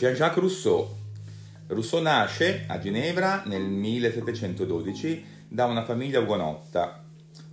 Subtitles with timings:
[0.00, 0.88] Jean-Jacques Rousseau.
[1.66, 7.04] Rousseau nasce a Ginevra nel 1712 da una famiglia ugonotta.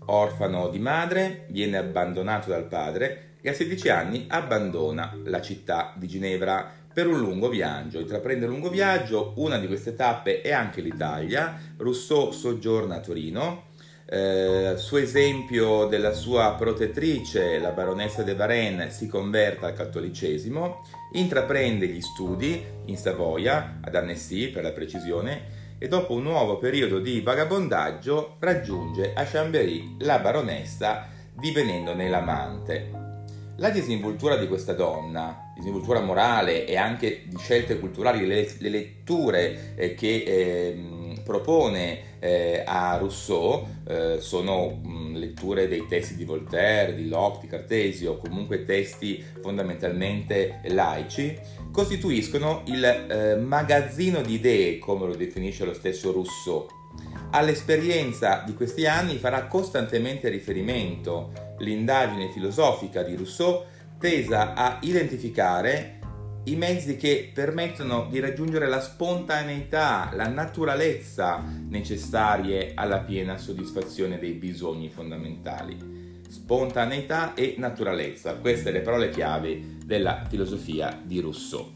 [0.06, 6.08] Orfano di madre, viene abbandonato dal padre e a 16 anni abbandona la città di
[6.08, 8.00] Ginevra per un lungo viaggio.
[8.00, 11.54] Intraprende un lungo viaggio, una di queste tappe è anche l'Italia.
[11.76, 13.64] Rousseau soggiorna a Torino,
[14.06, 21.88] eh, suo esempio della sua protettrice, la baronessa de Varenne, si converte al cattolicesimo, intraprende
[21.88, 27.22] gli studi in Savoia, ad Annecy per la precisione, e dopo un nuovo periodo di
[27.22, 33.06] vagabondaggio raggiunge a Chambéry la baronessa divenendone l'amante.
[33.58, 39.76] La disinvoltura di questa donna, disinvoltura morale e anche di scelte culturali, le, le letture
[39.76, 46.96] eh, che eh, propone eh, a Rousseau eh, sono mh, letture dei testi di Voltaire,
[46.96, 51.38] di Locke, di Cartesio, comunque testi fondamentalmente laici,
[51.72, 56.68] costituiscono il eh, magazzino di idee, come lo definisce lo stesso Rousseau.
[57.32, 63.64] All'esperienza di questi anni farà costantemente riferimento l'indagine filosofica di Rousseau
[64.00, 65.97] tesa a identificare
[66.48, 74.32] i mezzi che permettono di raggiungere la spontaneità, la naturalezza necessarie alla piena soddisfazione dei
[74.32, 76.16] bisogni fondamentali.
[76.30, 81.76] Spontaneità e naturalezza, queste le parole chiave della filosofia di Rousseau.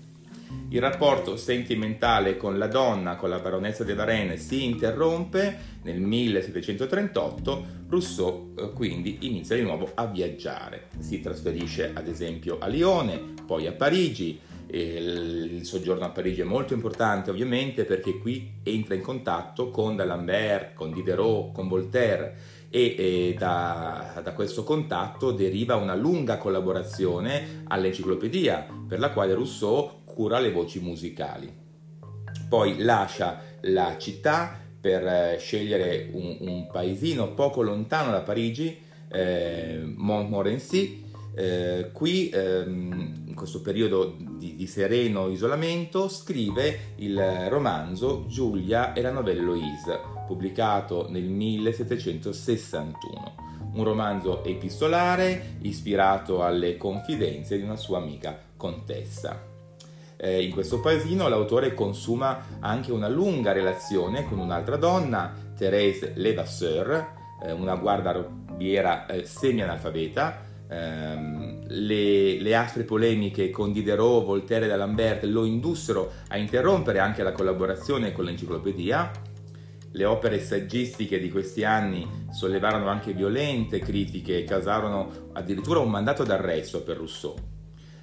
[0.69, 7.79] Il rapporto sentimentale con la donna, con la baronessa de Varenne, si interrompe nel 1738.
[7.89, 10.87] Rousseau eh, quindi inizia di nuovo a viaggiare.
[10.99, 14.39] Si trasferisce ad esempio a Lione, poi a Parigi,
[14.77, 20.73] il soggiorno a Parigi è molto importante ovviamente perché qui entra in contatto con D'Alembert,
[20.73, 28.65] con Diderot, con Voltaire e, e da, da, questo contatto deriva una lunga collaborazione all'enciclopedia
[28.87, 31.53] per la quale Rousseau cura le voci musicali.
[32.47, 38.77] Poi lascia la città per eh, scegliere un, un paesino poco lontano da Parigi,
[39.09, 41.00] eh, Montmorency,
[41.33, 49.01] eh, qui, ehm, in questo periodo di, di, sereno isolamento, scrive il romanzo Giulia e
[49.01, 53.49] la novella Eloise, pubblicato nel 1761.
[53.73, 59.47] Un romanzo epistolare ispirato alle confidenze di una sua amica contessa.
[60.17, 67.19] Eh, in questo paesino l'autore consuma anche una lunga relazione con un'altra donna, Thérèse Levasseur,
[67.43, 75.23] eh, una guardarobiera eh, semi-analfabeta, ehm, le, le, aspre polemiche con Diderot, Voltaire e D'Alembert
[75.25, 79.11] lo indussero a interrompere anche la collaborazione con l'enciclopedia.
[79.93, 86.23] Le opere saggistiche di questi anni sollevarono anche violente critiche e causarono addirittura un mandato
[86.23, 87.35] d'arresto per Rousseau.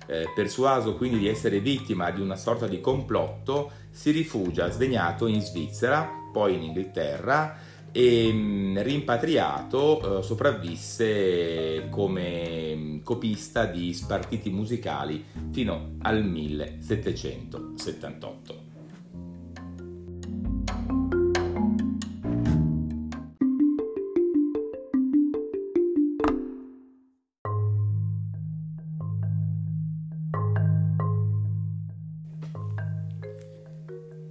[0.07, 5.41] Eh, persuaso quindi di essere vittima di una sorta di complotto, si rifugia sdegnato in
[5.41, 7.57] Svizzera, poi in Inghilterra
[7.93, 18.68] e mm, rimpatriato eh, sopravvisse come mm, copista di spartiti musicali fino al 1778.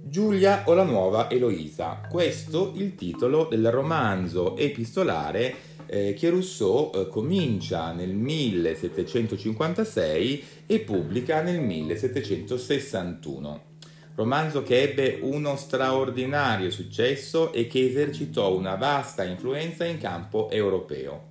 [0.08, 2.00] Giulia o la nuova Eloisa.
[2.08, 5.54] Questo il titolo del romanzo epistolare
[5.86, 13.66] eh, che Rousseau eh, comincia nel 1756 e pubblica nel 1761.
[14.14, 21.26] Romanzo che ebbe uno straordinario successo e che esercitò una vasta influenza in campo europeo.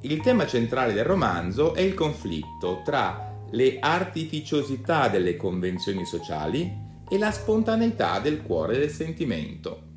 [0.00, 7.18] Il tema centrale del romanzo è il conflitto tra le artificiosità delle convenzioni sociali e
[7.18, 9.88] la spontaneità del cuore del sentimento.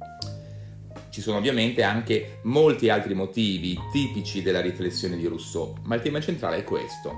[1.09, 6.19] Ci sono ovviamente anche molti altri motivi tipici della riflessione di Rousseau, ma il tema
[6.19, 7.13] centrale è questo.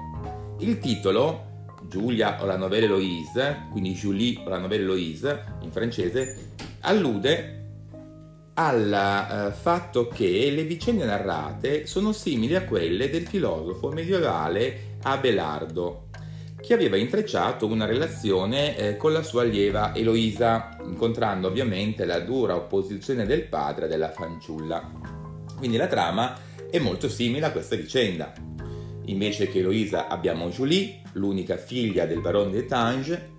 [0.60, 6.56] Il titolo, Giulia o la novella Eloise, quindi Julie o la novella Eloise in francese,
[6.82, 7.56] allude
[8.56, 16.05] al uh, fatto che le vicende narrate sono simili a quelle del filosofo medievale Abelardo,
[16.66, 22.56] che aveva intrecciato una relazione eh, con la sua allieva Eloisa, incontrando ovviamente la dura
[22.56, 24.92] opposizione del padre della fanciulla.
[25.58, 26.36] Quindi la trama
[26.72, 28.34] è molto simile a questa vicenda.
[29.06, 33.30] Invece che Eloisa abbiamo Julie, l'unica figlia del barone de Tange,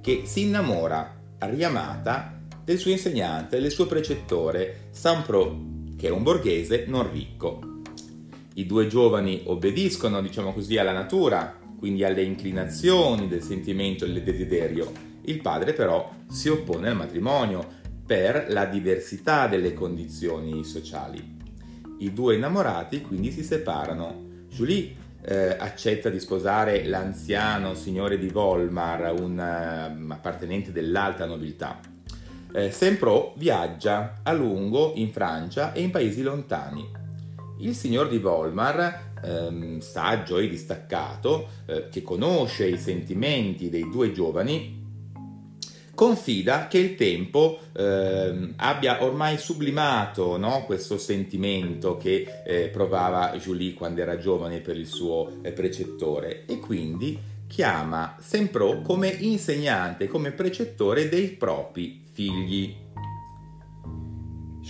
[0.00, 5.54] che si innamora, riamata, del suo insegnante, del suo precettore, Saint-Pro,
[5.98, 7.60] che è un borghese non ricco.
[8.54, 14.22] I due giovani obbediscono, diciamo così, alla natura, quindi alle inclinazioni del sentimento e del
[14.22, 17.66] desiderio, Il padre però si oppone al matrimonio
[18.06, 21.38] per la diversità delle condizioni sociali.
[21.98, 24.28] I due innamorati quindi si separano.
[24.48, 31.80] Julie eh, accetta di sposare l'anziano signore di Volmar, un uh, appartenente dell'alta nobiltà.
[32.52, 36.99] Eh, Sempro viaggia a lungo in Francia e in paesi lontani.
[37.60, 44.12] Il signor di Volmar, ehm, saggio e distaccato, eh, che conosce i sentimenti dei due
[44.12, 44.78] giovani,
[45.94, 53.74] confida che il tempo eh, abbia ormai sublimato no, questo sentimento che eh, provava Julie
[53.74, 60.30] quando era giovane per il suo eh, precettore e quindi chiama Sempro come insegnante, come
[60.32, 62.79] precettore dei propri figli.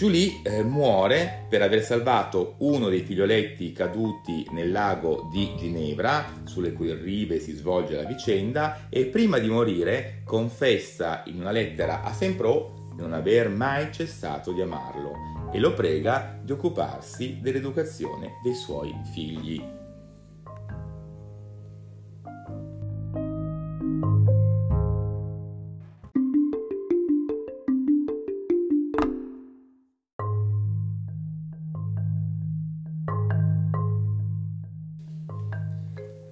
[0.01, 6.73] Julie eh, muore per aver salvato uno dei figlioletti caduti nel lago di Ginevra, sulle
[6.73, 12.15] cui rive si svolge la vicenda, e prima di morire confessa in una lettera a
[12.15, 18.55] Saint-Pro di non aver mai cessato di amarlo e lo prega di occuparsi dell'educazione dei
[18.55, 19.80] suoi figli.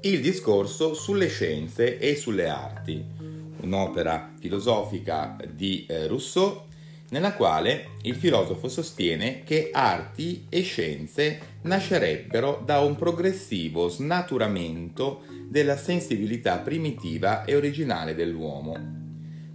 [0.03, 3.05] Il discorso sulle scienze e sulle arti,
[3.63, 6.67] un'opera filosofica di eh, Rousseau
[7.11, 15.77] nella quale il filosofo sostiene che arti e scienze nascerebbero da un progressivo snaturamento della
[15.77, 18.97] sensibilità primitiva e originale dell'uomo.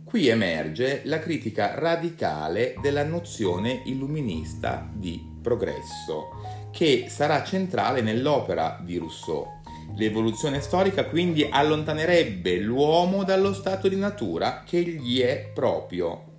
[0.03, 8.97] Qui emerge la critica radicale della nozione illuminista di progresso, che sarà centrale nell'opera di
[8.97, 9.61] Rousseau
[9.95, 16.31] L'evoluzione storica quindi allontanerebbe l'uomo dallo stato di natura che gli è proprio,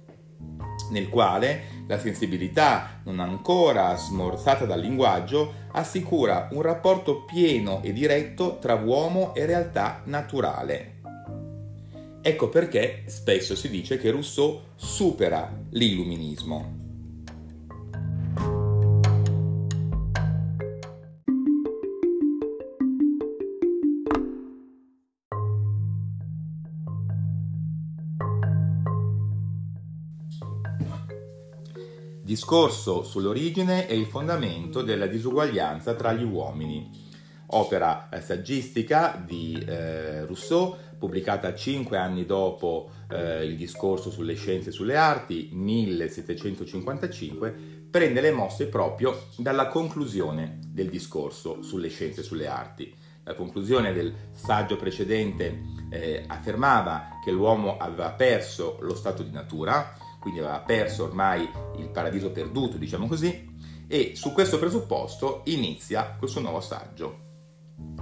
[0.90, 8.58] nel quale la sensibilità, non ancora smorzata dal linguaggio, assicura un rapporto pieno e diretto
[8.58, 11.00] tra uomo e realtà naturale.
[12.22, 16.83] Ecco perché spesso si dice che Rousseau supera l'illuminismo.
[32.34, 36.90] Discorso sull'origine e il fondamento della disuguaglianza tra gli uomini.
[37.50, 44.70] Opera eh, saggistica di eh, Rousseau, pubblicata cinque anni dopo eh, il discorso sulle scienze
[44.70, 47.54] e sulle arti, 1755,
[47.88, 52.92] prende le mosse proprio dalla conclusione del discorso sulle scienze e sulle arti.
[53.22, 60.02] La conclusione del saggio precedente eh, affermava che l'uomo aveva perso lo stato di natura,
[60.24, 63.52] quindi aveva perso ormai il paradiso perduto, diciamo così,
[63.86, 67.18] e su questo presupposto inizia questo nuovo saggio.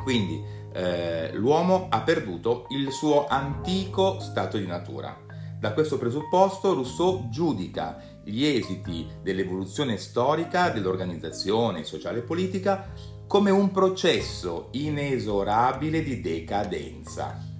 [0.00, 0.40] Quindi
[0.72, 5.18] eh, l'uomo ha perduto il suo antico stato di natura.
[5.58, 12.88] Da questo presupposto Rousseau giudica gli esiti dell'evoluzione storica dell'organizzazione sociale e politica
[13.26, 17.50] come un processo inesorabile di decadenza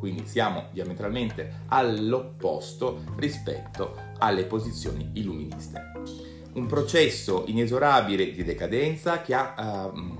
[0.00, 5.92] quindi siamo diametralmente all'opposto rispetto alle posizioni illuministe.
[6.54, 10.16] Un processo inesorabile di decadenza che ha uh,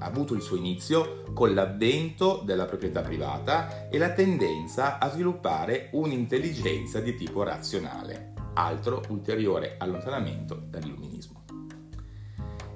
[0.00, 7.00] avuto il suo inizio con l'avvento della proprietà privata e la tendenza a sviluppare un'intelligenza
[7.00, 11.44] di tipo razionale, altro ulteriore allontanamento dall'illuminismo.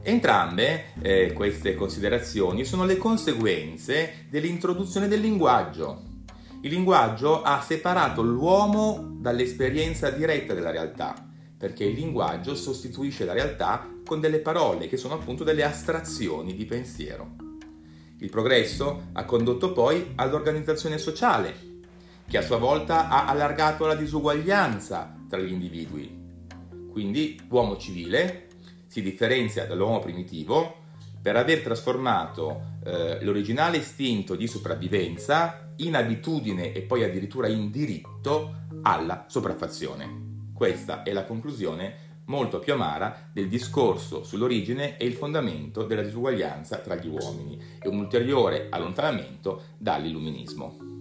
[0.06, 6.12] Entrambe eh, queste considerazioni sono le conseguenze dell'introduzione del linguaggio,
[6.64, 11.14] il linguaggio ha separato l'uomo dall'esperienza diretta della realtà,
[11.58, 16.64] perché il linguaggio sostituisce la realtà con delle parole che sono appunto delle astrazioni di
[16.64, 17.36] pensiero.
[18.16, 21.82] Il progresso ha condotto poi all'organizzazione sociale,
[22.26, 26.18] che a sua volta ha allargato la disuguaglianza tra gli individui.
[26.90, 28.48] Quindi l'uomo civile
[28.86, 30.83] si differenzia dall'uomo primitivo
[31.24, 38.66] per aver trasformato eh, l'originale istinto di sopravvivenza in abitudine e poi addirittura in diritto
[38.82, 40.50] alla sopraffazione.
[40.52, 46.76] Questa è la conclusione molto più amara del discorso sull'origine e il fondamento della disuguaglianza
[46.76, 50.93] tra gli uomini e un ulteriore allontanamento dall'illuminismo.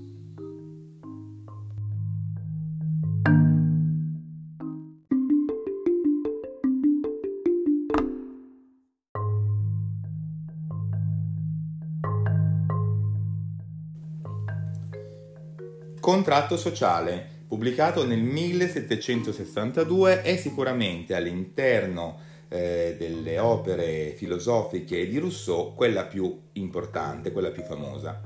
[16.03, 22.19] Contratto sociale, pubblicato nel 1762, è sicuramente all'interno
[22.49, 28.21] eh, delle opere filosofiche di Rousseau quella più importante, quella più famosa.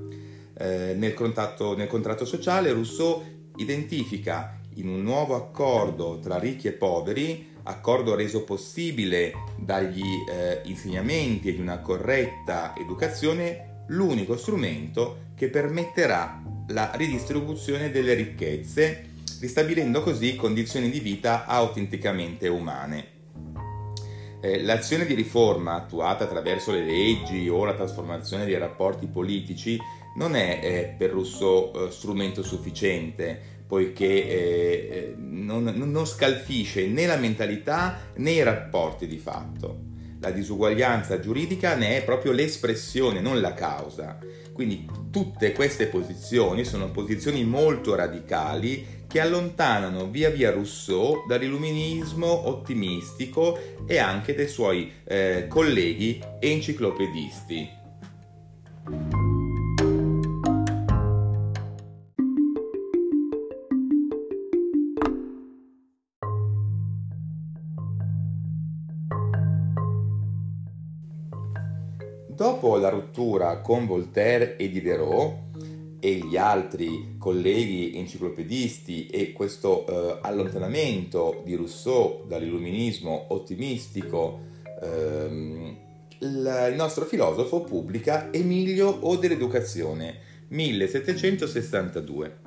[0.58, 3.24] Eh, nel, contratto, nel contratto sociale Rousseau
[3.58, 11.54] identifica in un nuovo accordo tra ricchi e poveri, accordo reso possibile dagli eh, insegnamenti
[11.54, 19.06] di una corretta educazione, l'unico strumento che permetterà la ridistribuzione delle ricchezze,
[19.40, 23.16] ristabilendo così condizioni di vita autenticamente umane.
[24.42, 29.80] Eh, l'azione di riforma attuata attraverso le leggi o la trasformazione dei rapporti politici
[30.16, 37.18] non è eh, per Rousseau eh, strumento sufficiente, poiché eh, non, non scalfisce né la
[37.18, 39.87] mentalità né i rapporti di fatto.
[40.20, 44.18] La disuguaglianza giuridica ne è proprio l'espressione, non la causa.
[44.52, 53.86] Quindi tutte queste posizioni sono posizioni molto radicali che allontanano via via Rousseau dall'illuminismo ottimistico
[53.86, 57.77] e anche dei suoi eh, colleghi enciclopedisti.
[72.38, 75.34] Dopo la rottura con Voltaire e Diderot
[76.00, 84.40] e gli altri colleghi enciclopedisti e questo eh, allontanamento di Rousseau dall'illuminismo ottimistico,
[84.84, 85.78] ehm,
[86.20, 92.38] il nostro filosofo pubblica Emilio o dell'educazione 1762,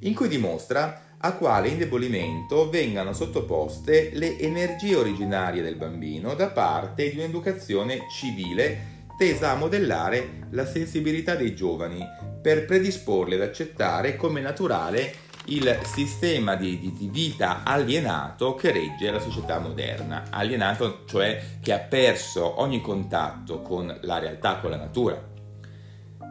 [0.00, 7.08] in cui dimostra a quale indebolimento vengano sottoposte le energie originarie del bambino da parte
[7.08, 12.04] di un'educazione civile tesa a modellare la sensibilità dei giovani
[12.40, 19.10] per predisporli ad accettare come naturale il sistema di, di, di, vita alienato che regge
[19.10, 24.76] la società moderna, alienato cioè che ha perso ogni contatto con la realtà, con la
[24.76, 25.22] natura.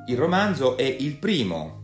[0.08, 1.82] Il romanzo è il primo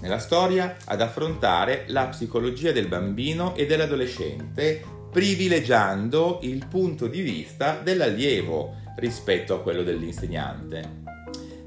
[0.00, 7.78] nella storia ad affrontare la psicologia del bambino e dell'adolescente, privilegiando il punto di vista
[7.82, 11.02] dell'allievo, rispetto a quello dell'insegnante.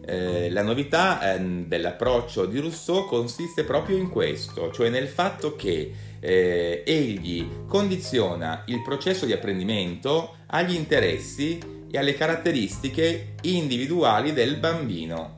[0.10, 5.94] Eh, la novità eh, dell'approccio di Rousseau consiste proprio in questo, cioè nel fatto che
[6.20, 11.60] eh, egli condiziona il processo di apprendimento agli interessi
[11.92, 15.36] e alle caratteristiche individuali del bambino.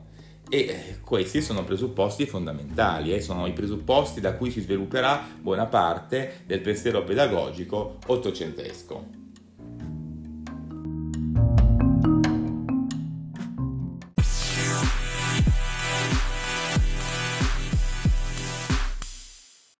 [0.48, 5.66] E eh, questi sono presupposti fondamentali, eh, sono i presupposti da cui si svilupperà buona
[5.66, 9.19] parte del pensiero pedagogico ottocentesco.